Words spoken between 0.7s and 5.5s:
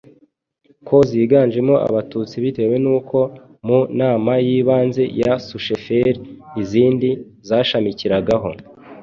ko ziganjemo Abatutsi: bitewe n'uko mu nama y'ibanze ya